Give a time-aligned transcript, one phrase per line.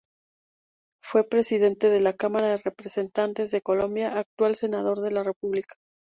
[1.03, 5.75] Fue Presidente de la Cámara de Representantes de Colombia; actual Senador de la República.